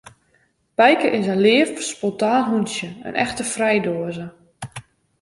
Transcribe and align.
Bijke 0.75 1.07
is 1.17 1.25
in 1.33 1.39
leaf, 1.45 1.71
spontaan 1.91 2.45
hûntsje, 2.51 2.87
in 3.07 3.15
echte 3.25 3.43
frijdoaze. 3.53 4.25